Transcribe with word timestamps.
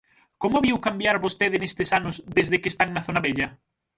Como 0.41 0.55
a 0.57 0.63
viu 0.67 0.77
cambiar 0.87 1.23
vostede 1.25 1.61
nestes 1.61 1.89
anos, 1.99 2.15
desde 2.37 2.59
que 2.61 2.71
están 2.73 2.89
na 2.91 3.05
zona 3.07 3.23
vella? 3.27 3.47